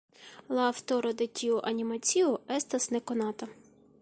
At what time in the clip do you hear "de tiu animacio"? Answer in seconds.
1.19-2.35